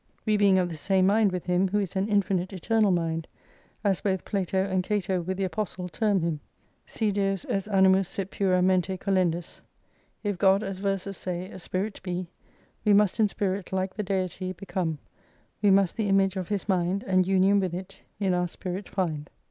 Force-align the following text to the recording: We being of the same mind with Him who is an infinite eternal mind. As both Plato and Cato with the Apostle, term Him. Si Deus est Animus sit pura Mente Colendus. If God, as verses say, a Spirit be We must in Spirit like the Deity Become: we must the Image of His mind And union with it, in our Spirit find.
We 0.25 0.35
being 0.35 0.57
of 0.57 0.69
the 0.69 0.75
same 0.75 1.05
mind 1.05 1.31
with 1.31 1.45
Him 1.45 1.67
who 1.67 1.77
is 1.77 1.95
an 1.95 2.07
infinite 2.09 2.51
eternal 2.51 2.89
mind. 2.89 3.27
As 3.83 4.01
both 4.01 4.25
Plato 4.25 4.57
and 4.65 4.83
Cato 4.83 5.21
with 5.21 5.37
the 5.37 5.43
Apostle, 5.43 5.87
term 5.87 6.21
Him. 6.21 6.39
Si 6.87 7.11
Deus 7.11 7.45
est 7.47 7.67
Animus 7.71 8.07
sit 8.09 8.31
pura 8.31 8.63
Mente 8.63 8.97
Colendus. 8.97 9.61
If 10.23 10.39
God, 10.39 10.63
as 10.63 10.79
verses 10.79 11.17
say, 11.17 11.51
a 11.51 11.59
Spirit 11.59 12.01
be 12.01 12.25
We 12.83 12.93
must 12.93 13.19
in 13.19 13.27
Spirit 13.27 13.71
like 13.71 13.93
the 13.93 14.01
Deity 14.01 14.53
Become: 14.53 14.97
we 15.61 15.69
must 15.69 15.95
the 15.97 16.09
Image 16.09 16.35
of 16.35 16.47
His 16.49 16.67
mind 16.67 17.03
And 17.05 17.27
union 17.27 17.59
with 17.59 17.75
it, 17.75 18.01
in 18.19 18.33
our 18.33 18.47
Spirit 18.47 18.89
find. 18.89 19.29